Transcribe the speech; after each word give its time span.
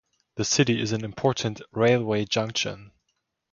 The 0.33 0.45
city 0.45 0.81
is 0.81 0.93
an 0.93 1.05
important 1.05 1.61
railway 1.73 2.25
junction. 2.25 2.91